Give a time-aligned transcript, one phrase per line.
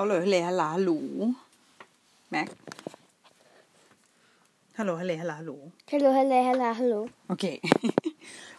[0.00, 0.92] ฮัลโหลฮัลโหลฮัลโหลฮัลโหล
[2.30, 2.48] แม็ก
[4.78, 5.52] ฮัลโหลฮัลโหลฮัลโหลฮัลโหล
[5.90, 7.00] Hello, hello, hello, hello.
[7.28, 7.44] โอเค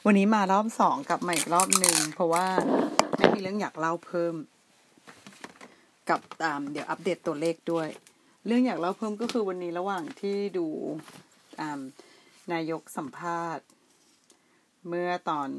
[0.05, 2.45] วันนี้มารอบสองกลับมาอีกรอบหนึ่งเพราะว่า
[3.15, 4.35] แม่มีเรื่องอยากเล่าเพิ่ม
[6.09, 7.87] กับตามเดี๋ยวอัปเดตตัวเลขด้วย
[8.45, 10.67] เรื่องอยากเล่าเพิ่มก็คือวันนี้ระหว่างที่ดู
[11.59, 11.81] อ่า
[12.53, 13.65] นายกสัมภาษณ์
[14.87, 15.49] เมื่อตอน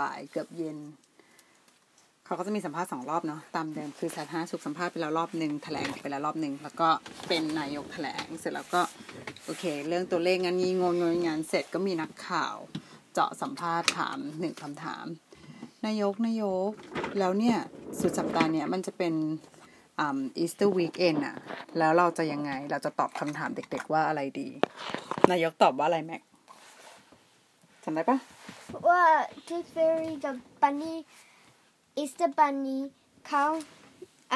[0.00, 0.78] บ่ายๆเกือบเย็น
[2.26, 6.88] เขาก็จะมีสัมภาษณ์สองรอบเนาะตามเดิมคือสาธารณสุขสัมภาษณ์ไปแล้วรอบหนึ่งแถลงไปแล้วรอบหนึ่งแล้วก็
[7.28, 8.80] เป็นนายกแถลงเสร็จแล้วก็
[9.44, 12.54] โอเค เรื่องตัวเลขงานงี้งงงงานเสร็จก็มีนักข่าว
[13.12, 15.06] เจาะสัมภาษณ์ถามหนึ่งคำถาม
[15.86, 16.70] นายกนายก
[17.18, 17.58] แล้วเนี่ย
[18.00, 19.14] สุดสัปดาห์เนี่ยมันจะเป็น
[19.98, 21.36] Easter weekend อะ
[21.78, 24.48] แล้วเราจะยังไงเราจะตอบคำถามเด็กๆว่าอะไรดี
[25.30, 26.22] นายกตอบว่าอะไรแม็ก
[27.84, 28.18] จำได้ปะ
[28.86, 30.96] Well, Tooth Fairy, the bunny,
[32.06, 32.80] is the bunny
[33.30, 33.64] count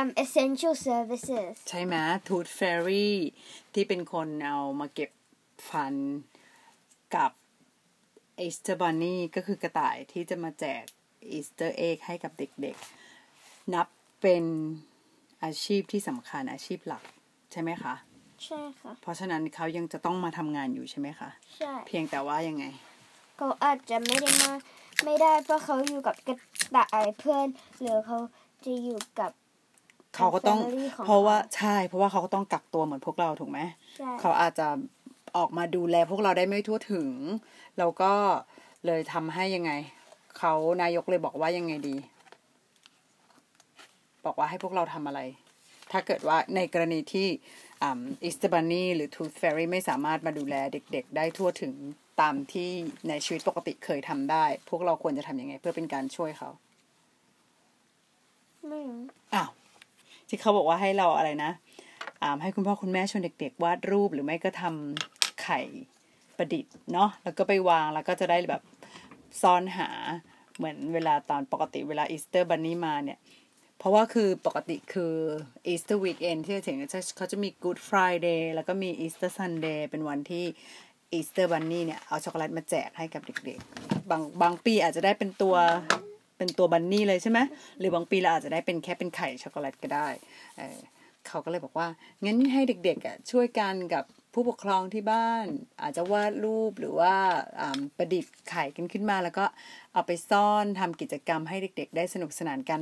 [0.01, 1.55] um essential services?
[1.69, 1.95] ใช่ไหม
[2.29, 3.17] ทูตเฟ r รี่
[3.75, 5.11] ที่เป็นคนเอามาเก็บ
[5.71, 5.95] ฟัน
[7.15, 7.31] กับ
[8.41, 10.83] Easter Bunny ก็คือกระต่ายที่จะมาแจก
[11.31, 13.87] Easter egg ให้กับเด็กๆ นับ
[14.21, 14.45] เป็น
[15.45, 17.03] อาชีพที่สำคัญอาชีพหลัก
[17.53, 17.95] ใช่ไหมคะ
[18.45, 22.65] ใช่ค่ะ เพราะฉะนั้นเขายังจะต้องมาทำงานอยู่ใช่ไหมคะ ใช่ เพียงแต่ว่ายังไง
[23.37, 24.53] เขาอาจจะไม่ได้มา
[25.05, 26.35] ไม่ได้เพราะเขาอยู่กับกระ
[26.77, 27.47] ต่ายเพื่อน
[27.81, 28.19] หรือเขา
[28.65, 29.31] จะอยู่กับ
[30.17, 33.59] เขาก็ต้อง family ของเพราะว่าเขาใช่ เพราะว่าเขาก็ต้องกักตัวเหมือนพวกเราถูกไหม
[33.99, 34.69] ใช่เขาอาจจะ
[35.37, 37.11] ออกมาดูแลพวกเราได้ไม่ทั่วถึง
[37.79, 38.13] แล้วก็
[38.87, 39.73] เลยทำให้ยังไง
[40.39, 41.97] เขานายกเลยบอกว่ายังไงดี
[44.25, 45.21] บอกว่าให้พวกเราทำอะไร
[45.93, 47.29] ถ้าเกิดว่าในกรณีที่
[47.83, 51.75] อิสต์บันนี่หรือทูธเฟ r รี่ไม่สามารถมาดูแลเด็ก ๆ ได้ทั่วถึง
[52.21, 52.71] ตามที่
[53.09, 56.51] ในชีวิตปกติเคยทำได้ พวกเราควรจะทำยังไง เพื่อเป็นการช่วยเขา
[58.69, 59.03] ไม่รู้
[59.35, 59.51] อ้าว
[60.29, 61.53] ที่เขาบอกว่าให้เราอะไรนะ
[62.23, 65.61] อ่าให้คุณพ่อคุณแม่ชวนเด็ก ๆ วาดรูปหรือไม่ก็ทำไข่
[66.37, 68.63] ประดิษฐ์เนาะแล้วก็ไปวางแล้วก็จะได้แบบ
[69.43, 69.89] ซ่อนหา
[70.57, 73.19] เหมือนเวลาตอนปกติเวลา Easter Bunny มาเนี่ย
[73.79, 75.15] เพราะว่าคือปกติคือ
[75.67, 80.45] Easter weekend ที่จะถึงเนี่ยจะเขาจะมี Good Friday แล้วก็มี Easter Sunday เป็นวันที่
[81.13, 85.57] Easter Bunny เนี่ยเอาช็อกโกแลตมาแจกให้กับเด็กๆ บางบางปีอาจจะได้เป็นตัว
[86.39, 87.39] เป็นตัว bunny เลยใช่ไหม
[87.79, 90.09] หรือบางปีเราอาจจะได้เป็นแค่เป็นไข่ช็อกโกแลตก็ได้
[90.57, 91.89] เเขาก็เลยบอกว่า
[92.25, 94.05] งั้นให้เด็กๆอะช่วยกันกับ
[94.35, 95.47] ผู้ปกครองที่บ้าน
[95.83, 97.15] อาจจะวาดรูปหรือว่า
[97.61, 99.45] อ่าประดิษฐ์ไข่กันขึ้นมา แล้วก็
[99.93, 102.81] เอาไปซ่อนทำกิจกรรมให้เด็ก ๆ ได้สนุกสนานกัน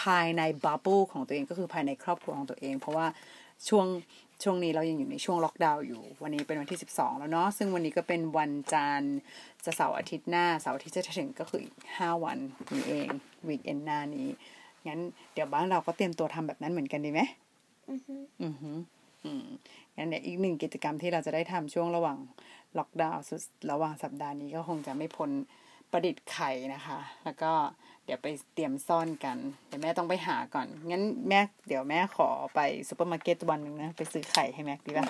[0.00, 3.06] ภายในบับเบิลของตัวเองก็คือภายในครอบครัวของตัวเอง เพราะว่า
[3.68, 3.86] ช่วง
[4.42, 9.16] ช่วงนี้เรายังอยู่ในช่วงล็อกดาวน์อยู่ วันนี้เป็นวันที่ 12 แล้วเนาะซึ่งวันนี้ก็เป็นวันจันทร์
[9.64, 12.38] จะเสาร์อาทิตย์หน้าเสาร์อาทิตย์จะถึงก็คืออีก5วัน
[12.72, 13.08] นี้เอง
[13.48, 14.28] วีคเอนหน้านี้
[14.86, 15.00] งั้น
[15.32, 17.20] เดี๋ยวบ้านเราก็เตรียมตัวทำแบบนั้นเหมือนกันดีไหม
[17.90, 18.70] อือฮึอือฮึ
[19.24, 19.44] อืม
[19.96, 22.18] งั้นเดี๋ยวอีกหนึ่งกิจกรรมที่เราจะได้ทำช่วงระหว่าง
[22.78, 25.30] ล็อกดาวน์สุดระหว่างสัปดาห์นี้ก็คงจะไม่พ้น
[25.90, 27.52] ประดิษฐ์ไข่นะคะ แล้วก็
[28.04, 29.36] เดี๋ยวไปเตรียมซ่อนกัน
[29.66, 35.06] เดี๋ยวแม่ต้องไปหาก่อน งั้นแม่เดี๋ยวแม่ขอไปซูเปอร์มาร์เก็ตวันหนึ่งนะ ไปซื้อไข่ให้แม็กดีป่ะ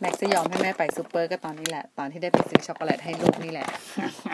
[0.00, 3.66] แม็กจะยอมให้แม่ไปซูเปอร์ก็ตอนนี้แหละ ตอนที่ได้ไปซื้อช็อกโกแลตให้ลูกนี่แหละ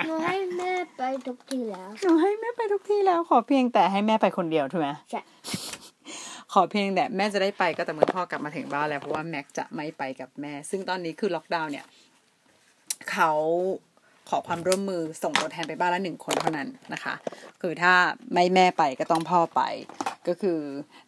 [0.06, 5.20] หนูให้แม่ไปทุกทีแล้ว หนูให้แม่ไปทุกที่แล้วขอเพียงแต่ให้แม่ไปคนเดียวถูกไหมใช่
[6.52, 11.84] ขอเพียงแต่แม่จะได้ไปก็แต่เมื่อพ่อกลับมาถึงบ้านแล้วเพราะว่าแม็กจะไม่ไปกับแม่ ซึ่งตอนนี้คือล็อกดาวน์เนี่ย
[13.12, 13.32] เขา
[14.28, 17.14] ขอความร่วมมือส่งตัวแทนไปบ้านละหนึ่งคนเท่านั้นนะคะ
[17.60, 17.94] คือถ้า
[18.32, 19.62] ไม่แม่ไปก็ต้องพ่อไป
[20.28, 20.58] ก็คือ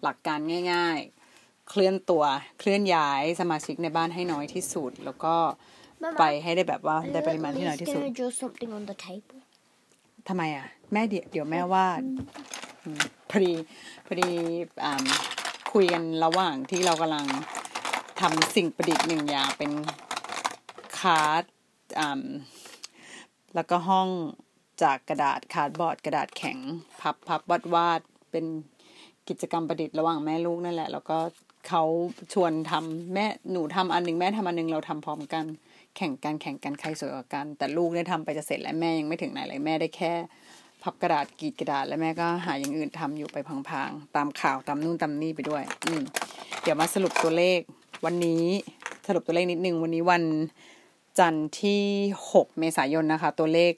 [0.03, 0.38] หลักการ
[0.72, 0.98] ง่าย
[1.32, 2.25] ๆ เคลื่อนตัว
[2.58, 5.34] เคลื่อนย้ายสมาชิกในบ้านให้น้อยที่สุด แล้วก็
[6.19, 9.41] ไปให้ได้แบบว่าได้ปริมาณที่น้อยที่สุด Lily's gonna draw something on the table
[10.28, 12.00] ทำไมอะ แม่เดี๋ยวเดี๋ยวแม่ว่าด
[12.82, 13.00] อืม
[13.31, 13.52] พอดี
[14.06, 14.31] พอดี
[14.84, 15.04] อ่า
[15.72, 17.26] คุยกันระหว่างที่เรากำลัง
[18.20, 19.70] ทำสิ่งประดิษฐ์หนึ่งอย่างเป็น
[20.98, 21.44] card
[21.98, 22.22] อ่า
[23.55, 24.09] แล้วก็ห้อง
[24.83, 26.59] จากกระดาษ cardboard กระดาษแข็ง
[27.00, 28.00] พับพับวาดวาด
[28.31, 28.44] เป็น
[29.29, 31.19] กิจกรรมประดิษฐ์ระหว่างแม่ลูกนั่นแหละ แล้วก็
[31.69, 31.82] เขา
[32.32, 35.44] ชวนทำแม่หนูทำอันหนึ่งแม่ทำอันหนึ่งเราทำพร้อมกัน
[35.97, 40.12] แข่งกันแข่งกันใครสวยกว่ากัน แต่ลูกเนี่ยทำไปจะเสร็จแล้วแม่ยังไม่ถึงไหนเลยแม่ได้แค่
[40.82, 46.03] พับกระดาษกรีดกระดาษ แล้วแม่ก็หาอย่างอื่นทำอยู่ไปพางๆตามข่าวตามนู่นตามนี่ไปด้วย อืม
[46.62, 47.61] เดี๋ยวมาสรุปตัวเลข
[48.05, 48.44] วันนี้
[49.06, 50.23] สรุปตัวเลขนิดนึงวันนี้วัน
[51.20, 51.82] จันทร์ที่
[52.25, 53.75] 6 เมษายนนะคะ ตัวเลข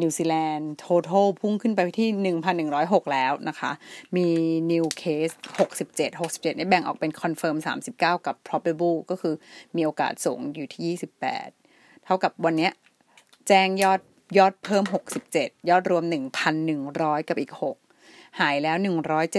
[0.00, 2.34] นิวซีแลนด์ total พุ่งขึ้นไปที่
[2.66, 3.70] 1,106 แล้วนะคะ
[4.16, 4.26] มี
[4.72, 5.34] new case
[5.78, 7.56] 67 67เนี่ยแบ่งออกเป็น confirm
[7.92, 9.34] 39 กับ probable ก็คือ
[9.76, 10.98] มีโอกาสสูงอยู่ที่
[11.60, 12.70] 28 เท่ากับวันนี้
[13.48, 14.00] แจ้งยอด
[14.38, 14.84] ยอดเพิ่ม
[15.26, 16.04] 67 ยอดรวม
[16.66, 17.52] 1,100 กับอีก
[17.96, 18.76] 6 หายแล้ว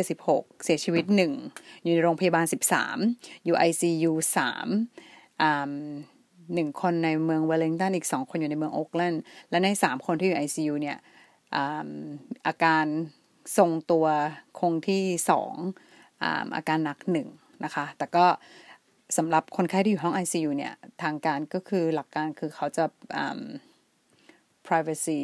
[0.02, 1.06] 176 เสียชีวิต
[1.46, 2.46] 1 อยู่ในโรงพยาบาล
[2.96, 4.12] 13 อยู่ ICU
[4.78, 5.74] 3อ่า
[6.54, 10.98] หนึ่งคนในเมืองเวลลิงตันอีกสองคนอยู่ในเมืองโอ๊กแลนด์และในสามคนที่อยู่ ICU เนี่ย
[12.48, 12.86] อาการ
[13.58, 14.06] ทรงตัว
[14.60, 15.54] คงที่สอง
[16.24, 17.28] อาอาการหนักหนึ่ง
[17.64, 18.26] นะคะ แต่ก็
[19.18, 22.86] สำหรับคนไข้ที่อยู่ห้อง ICU เนี่ย ทางการก็คือหลักการคือเขาจะ
[24.68, 25.22] privacy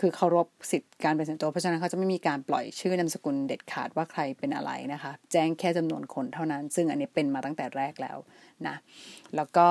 [0.00, 8.18] คือเคารพสิทธิการเป็นส่วนตัว เพราะฉะนั้นเขาจะไม่มีการปล่อยชื่อนามสกุลเด็ดขาดว่าใครเป็นอะไรนะคะ แจ้งแค่จำนวนคนเท่านั้น ซึ่งอันนี้เป็นมาตั้งแต่แรกแล้ว
[8.66, 8.76] นะ
[9.36, 9.68] แล้วก็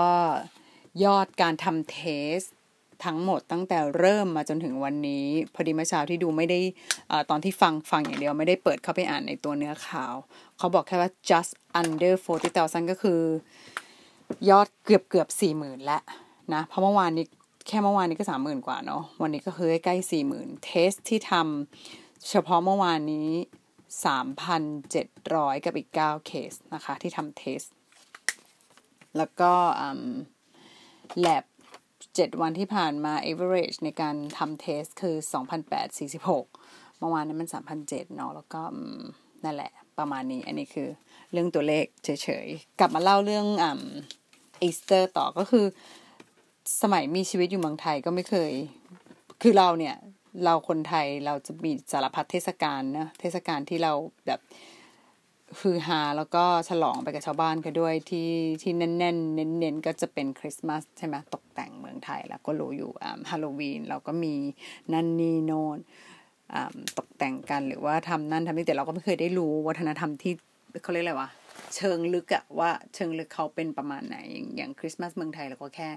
[1.05, 1.99] ยอดการทำเท
[2.37, 2.39] ส
[3.05, 6.59] ทั้งหมดตั้งแต่เริ่มมาจนถึงวันนี้ พอดีเมื่อเช้าที่ดูไม่ได้
[7.11, 10.13] อตอนที่ฟังฟังอย่างเดียวไม่ได้เปิดเข้าไปอ่านในตัวเนื้อข่าว
[10.57, 11.51] เขาบอกแค่ว่า just
[11.81, 12.13] under
[12.51, 13.21] 40,000ก็คือ
[14.49, 16.01] ยอดเกือบเกือบสี่หมื่นล้ว
[16.53, 17.25] นะเพราะเมื่อวานนี้
[17.67, 23.29] แค่เมื่อวานนี้ก็สามหมื่นกว่าเนาะวันนี้ก็คือใกล้สี่หมื่นเทสที่ทำเฉพาะเมื่อวานนี้
[24.05, 27.61] สามพันเจ็ดร้อยกับอีกเก้าเคสนะคะ ที่ทำเทส
[29.17, 29.53] แล้วก็
[31.19, 31.43] แลบ
[32.15, 36.45] เจ็ดวันที่ผ่านมา average ในการทำ test คือสองพันแปดสี่สิบหก
[36.99, 38.61] เมื่อวานนี้มันสามพันเจ็ดเนาะแล้วก็
[39.43, 40.89] นั่นแหละประมาณนี้ อันนี้คือ
[41.31, 42.09] เรื่องตัวเลขเฉ
[42.45, 43.45] ยๆ กลับมาเล่าเรื่อง
[44.61, 45.65] อีสเตอร์ต่อก็คือ
[46.81, 48.51] สมัยมีชีวิตอยู่เมืองไทยก็ไม่เคย
[49.41, 49.95] คือเราเนี่ย
[50.43, 53.93] เราคนไทยเราจะมีสารพัดเทศกาลนะเทศกาลที่เรา
[54.27, 54.39] แบบ
[55.59, 58.29] คือฮาแล้วก็ฉลองไปกับชาวบ้านกันด้วยที่
[58.61, 64.35] ที่แน่นๆเน้นๆก็จะเป็นคริสต์มาสใช่ไหมตกแต่งเมืองไทยแล้วก็รู้อยู่อ่าฮาโลวีนเราก็มี
[64.93, 65.77] นั่นนี่โนน
[66.97, 70.33] ตกแต่งกันหรือว่าทำนั่นทำนี่แต่เราก็ไม่เคยได้รู้วัฒนธรรมที่
[70.83, 71.29] เขาเรียกอะไรวะ
[71.75, 74.17] เชิงลึกอะว่าเชิงลึกเขาเป็นประมาณไหน
[74.55, 75.89] อย่างคริสต์มาสเมืองไทยเราก็แค่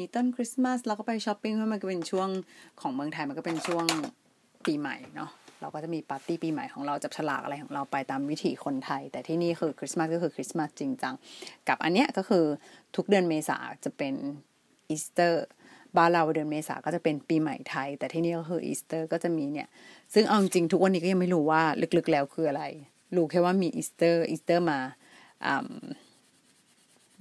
[0.00, 2.28] มีต้นคริสต์มาสเราก็ไปช้อปปิ้งเพราะมันก็เป็นช่วง
[2.80, 3.84] ของเมืองไทยมันก็เป็นช่วง
[4.66, 5.30] ปีใหม่เนาะ
[5.60, 11.14] เราก็จะมีปาร์ตี้ปีใหม่ของเราจับฉลากอะไรของเราไปตามวิถีคนไทย แต่ที่นี่คือคริสต์มาสก็คือคริสต์มาสจริงจัง
[11.68, 12.44] กับอันเนี้ยก็คือ
[12.96, 14.14] ทุกเดือนเมษาจะเป็น
[14.88, 15.44] อีสเตอร์
[15.96, 19.68] บ้านเราเดือนเมษาก็จะเป็นปีใหม่ไทย แต่ที่นี่ก็คืออีสเตอร์ก็จะมีเนี่ย
[20.14, 21.62] ซึ่งเอาจริงทุกวันนี้ก็ยังไม่รู้ว่า
[21.96, 22.64] ลึกๆแล้วคืออะไร
[23.16, 24.78] รู้แค่ว่ามีอีสเตอร์อีสเตอร์มา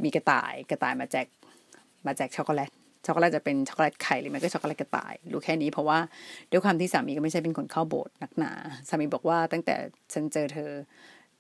[0.04, 1.26] มีกระต่ายกระต่ายมาแจก
[2.06, 2.70] มาแจกช็อกโกแลต
[3.06, 6.00] ช็อกโกแลตจะเป็นช็อกโกแลตไข่หรือไม่ก็ช็อกโกแลตกระต่ายรู้แค่นี้เพราะว่า
[6.52, 8.52] ด้วยความที่สามีก็ไม่ใช่เป็นคนเข้าโบสถ์นักหนา
[8.90, 9.76] สามีบอกว่าตั้งแต่
[10.14, 10.72] ฉันเจอเธอ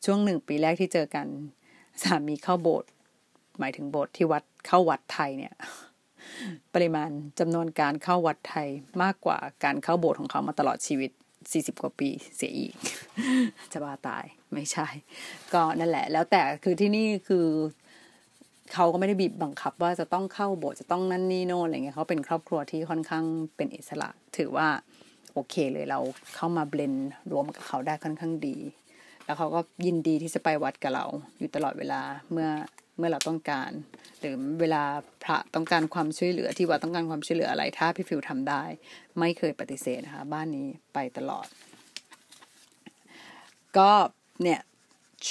[0.06, 1.28] ช่วงหนึ่งปีแรกที่เจอกัน
[2.04, 2.90] สามีเข้าโบสถ์
[3.60, 5.54] หมายถึงโบสถ์ที่วัดเข้าวัดไทยเนี่ย
[6.74, 7.10] ปริมาณ
[7.40, 8.68] จำนวนการเข้าวัดไทย
[9.04, 11.12] มากกว่าการเข้าโบสถ์ของเขามาตลอดชีวิต
[11.52, 12.74] สี่สิบกว่าปีเสียอีก
[13.72, 14.88] จะบ้าตายไม่ใช่
[15.54, 17.48] ก็นั่นแหละ แล้วแต่คือที่นี่คือ
[18.74, 23.26] เขาก็ไม่ได้บีบบังคับว่าจะต้องเข้าโบสถ์จะต้องนั่นนี่โน่นอะไรเงี้ยเขาเป็นครอบครัวที่ค่อนข้าง
[23.56, 24.68] เป็นอิสระ ถือว่า
[25.34, 26.00] โอเคเลยเรา
[26.36, 26.94] เข้ามาเบลน
[27.32, 28.58] รวมกับเขาได้ค่อนข้างดี
[29.26, 31.06] แล้วเขาก็ยินดีที่จะไปวัดกับเรา
[31.40, 32.02] อยู่ตลอดเวลา
[32.32, 32.50] เมื่อ
[32.98, 33.72] เมื่อเราต้องการ
[34.20, 34.84] หรือเวลา
[35.24, 38.64] พระต้องการความช่วยเหลือที่วัดต้องการความช่วยเหลืออะไรถ้าพี่ฟิวทำได้
[39.20, 41.48] ไม่เคยปฏิเสธนะคะบ้านนี้ไปตลอด
[43.78, 43.92] ก็
[44.44, 44.60] เนี่ย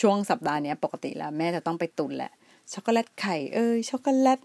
[0.00, 2.32] ช่วงสัปดาห์นี้ปกติแล้วแม่จะต้องไปตุนแหละ
[2.72, 4.40] ช็อกโกแลตไข่เอ้ยช็อกโกแลต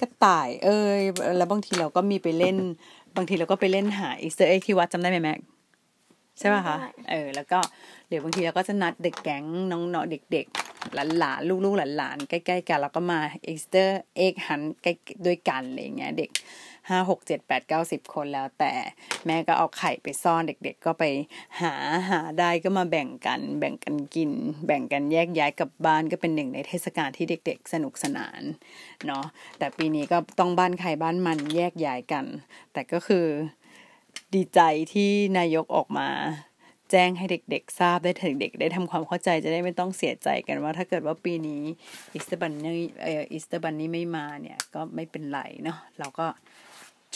[0.00, 1.00] กระต่ายเอ้ย
[1.36, 2.56] แล้วบางทีเราก็มีไปเล่น
[3.16, 5.38] บางทีเราก็ไปเล่นหา Easter egg ที่วัดจำได้ไหมแม็ก
[6.38, 6.76] ใช่ป่ะคะ
[7.10, 7.58] เออแล้วก็
[8.08, 14.92] เดี๋ยวบางทีเราก็จะนัดเด็กแก๊งน้องๆเด็กๆหลานๆลูกๆหลานๆใกล้ๆกันแล้วก็มา Easter egg hunt ใกล้
[15.26, 16.30] ด้วยกันอะไรเงี้ยเด็ก
[16.88, 18.72] ห้าหกเจ็ดแปดเก้าสิบคนแล้วแต่
[19.26, 21.04] แม่ก็เอาไข่ไปซ่อนเด็กๆ ก็ไป
[21.60, 21.74] หา
[22.10, 24.30] หาได้ก็มาแบ่งกัน แบ่งกันกิน
[24.66, 28.42] แบ่งกันแยกย้ายกลับบ้านก็เป็นหนึ่งในเทศกาลที่เด็ก ๆ สนุกสนาน
[29.06, 29.24] เนาะ
[29.58, 32.24] แต่ปีนี้ก็ต้องบ้านใครบ้านมันแยกย้ายกัน
[32.72, 33.26] แต่ก็คือ
[34.34, 34.60] ดีใจ
[34.92, 36.08] ที่นายกออกมา
[36.90, 41.62] แจ้งให้เด็กๆ ทราบได้ถึงเด็กได้ทำความเข้าใจจะได้ไม่ต้องเสียใจกันว่า ถ้าเกิดว่าปีนี้
[42.12, 42.72] Easter Bunny
[43.02, 46.26] เออ Easter Bunny ไม่มาเนี่ย ก็ไม่เป็นไรเนาะเราก็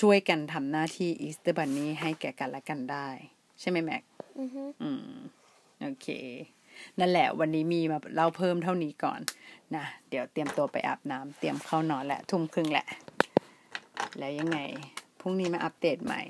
[0.00, 3.08] ช่วยกันทำหน้าที่อีสเตอร์บันนี่ให้แก่กันและกันได้
[3.61, 4.02] ใช่ไหมแม็ก
[4.82, 5.14] อืม
[5.82, 6.08] โอเค
[6.99, 9.20] นั่นแหละ วันนี้มีมาเล่าเพิ่มเท่านี้ก่อน
[9.76, 12.87] นะเดี๋ยวเตรียมตัวไปอาบน้ำเตรียมเข้านอนแหละ ทุ่มครึ่งแหละ
[14.18, 14.58] แล้วยังไง
[15.20, 16.20] พรุ่งนี้มาอัปเดตใหม่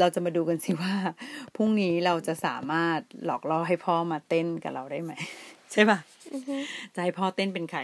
[0.00, 0.94] เราจะมาดูกันสิว่า
[1.56, 5.12] พรุ่งนี้เราจะสามารถหลอกล่อให้พ่อมาเต้นกับเราได้ไหม
[5.72, 5.98] ใช่ปะ
[6.94, 7.80] จะให้พ่อเต้นเป็นใคร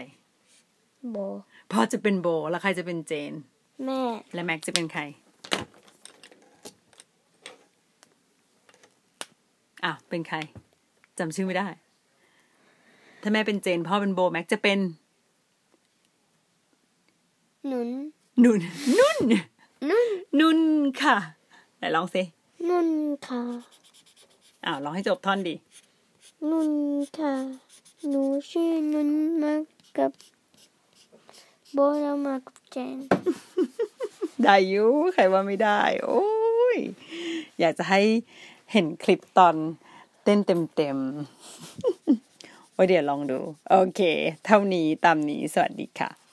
[1.11, 1.17] โบ
[1.71, 3.33] พ่อจะเป็นโบแล้วใครจะเป็นเจน
[3.85, 4.01] แม่
[4.33, 5.01] และแม็กจะเป็นใคร
[9.83, 10.37] อะเป็นใคร
[11.17, 11.67] จำชื่อไม่ได้
[13.21, 14.79] ถ้าแม่เป็นเจนพ่อเป็นโบแม็กจะเป็น
[17.67, 17.89] หนุน
[18.43, 18.59] นุ่น
[18.97, 19.17] นุ่น
[19.89, 20.07] นุ่น
[20.39, 20.59] นุ่น
[21.01, 21.15] ค่ะ
[21.77, 22.21] ไหนลองสิ
[22.69, 22.89] นุ่น
[23.27, 23.41] ค่ะ
[24.65, 25.55] อ้าวลองให้จบท่อนดิ
[26.49, 26.71] นุ่น
[27.17, 27.33] ค่ะ
[28.07, 29.09] หนูชื่อนุ่น
[29.41, 29.53] มา
[29.97, 30.11] กับ
[31.73, 32.95] โบเรามากับ จน
[34.43, 36.25] ได้อยู่ใครว่าไม่ได้ โอ้
[36.75, 36.77] ย
[37.59, 38.01] อยากจะให้
[38.71, 39.55] เห็นคลิปตอน
[40.23, 44.01] เต้นเต็มๆโอ้เดี๋ยวลองดู โอเค
[44.45, 46.26] เท่านี้ตามนี้สวัสดีค่ะ